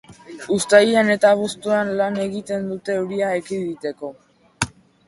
Uztailean 0.55 1.11
eta 1.17 1.33
abuztuan 1.37 1.91
lan 2.01 2.19
egiten 2.25 2.67
dute, 2.73 2.97
euria 3.05 3.31
ekiditeko. 3.45 4.15